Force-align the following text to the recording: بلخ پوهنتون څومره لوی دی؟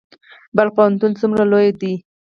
بلخ 0.55 0.71
پوهنتون 0.77 1.11
څومره 1.19 1.43
لوی 1.51 1.69
دی؟ 1.81 1.93